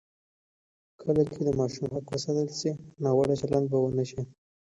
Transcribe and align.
کله 1.01 1.21
چې 1.31 1.39
د 1.47 1.49
ماشوم 1.59 1.85
حق 1.93 2.05
وساتل 2.11 2.49
شي، 2.59 2.71
ناوړه 3.03 3.35
چلند 3.41 3.65
به 3.71 3.77
ونه 3.79 4.03
شي. 4.09 4.21